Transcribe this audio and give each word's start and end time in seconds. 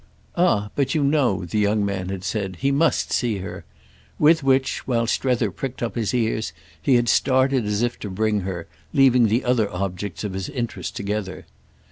"Ah 0.35 0.71
but 0.75 0.95
you 0.95 1.03
know," 1.03 1.45
the 1.45 1.59
young 1.59 1.85
man 1.85 2.09
had 2.09 2.23
rejoined, 2.27 2.55
"he 2.55 2.71
must 2.71 3.13
see 3.13 3.37
her"; 3.37 3.65
with 4.17 4.41
which, 4.41 4.87
while 4.87 5.05
Strether 5.05 5.51
pricked 5.51 5.83
up 5.83 5.93
his 5.93 6.11
ears, 6.11 6.53
he 6.81 6.95
had 6.95 7.07
started 7.07 7.67
as 7.67 7.83
if 7.83 7.99
to 7.99 8.09
bring 8.09 8.39
her, 8.39 8.65
leaving 8.93 9.27
the 9.27 9.45
other 9.45 9.71
objects 9.71 10.23
of 10.23 10.33
his 10.33 10.49
interest 10.49 10.95
together. 10.95 11.45